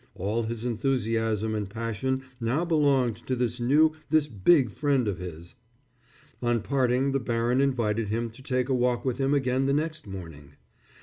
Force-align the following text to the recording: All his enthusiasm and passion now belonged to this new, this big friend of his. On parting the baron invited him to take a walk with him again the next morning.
All 0.15 0.41
his 0.41 0.65
enthusiasm 0.65 1.53
and 1.53 1.69
passion 1.69 2.23
now 2.39 2.65
belonged 2.65 3.17
to 3.27 3.35
this 3.35 3.59
new, 3.59 3.91
this 4.09 4.27
big 4.27 4.71
friend 4.71 5.07
of 5.07 5.19
his. 5.19 5.53
On 6.41 6.59
parting 6.61 7.11
the 7.11 7.19
baron 7.19 7.61
invited 7.61 8.09
him 8.09 8.31
to 8.31 8.41
take 8.41 8.67
a 8.69 8.73
walk 8.73 9.05
with 9.05 9.19
him 9.19 9.35
again 9.35 9.67
the 9.67 9.73
next 9.73 10.07
morning. 10.07 10.53